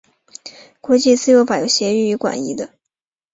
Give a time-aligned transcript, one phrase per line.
[0.81, 2.73] 国际私法有狭义与广义的。